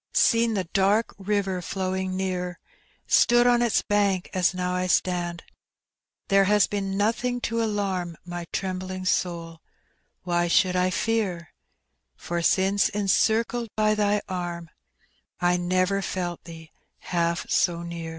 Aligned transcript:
—Seen 0.31 0.55
the 0.55 0.63
dark 0.63 1.13
river 1.19 1.61
flowing 1.61 2.17
near, 2.17 2.57
Stood 3.05 3.45
on 3.45 3.61
iU 3.61 3.69
bank 3.87 4.31
a« 4.33 4.43
now 4.55 4.73
I 4.73 4.87
stand,— 4.87 5.43
There 6.27 6.45
has 6.45 6.65
been 6.65 6.97
nothing 6.97 7.39
to 7.41 7.61
alarm 7.61 8.17
My 8.25 8.47
trembling 8.51 9.05
goal; 9.21 9.61
why 10.23 10.47
should 10.47 10.75
I 10.75 10.89
Ten 10.89 11.45
For 12.15 12.39
BJnce 12.41 12.89
encircled 12.89 13.69
by 13.75 13.93
Tiiy 13.93 14.21
arm, 14.27 14.71
J 15.39 15.59
never 15.59 16.01
felt 16.01 16.45
Thee 16.45 16.71
half 16.97 17.47
so 17.47 17.83
near. 17.83 18.09